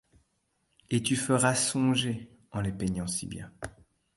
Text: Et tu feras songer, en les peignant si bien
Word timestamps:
Et 0.89 1.03
tu 1.03 1.15
feras 1.15 1.53
songer, 1.53 2.27
en 2.49 2.61
les 2.61 2.71
peignant 2.71 3.05
si 3.05 3.27
bien 3.27 3.51